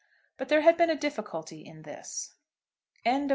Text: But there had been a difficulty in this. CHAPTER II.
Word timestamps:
But 0.39 0.49
there 0.49 0.61
had 0.61 0.77
been 0.77 0.89
a 0.89 0.95
difficulty 0.95 1.63
in 1.63 1.83
this. 1.83 2.33
CHAPTER 3.03 3.21
II. 3.25 3.29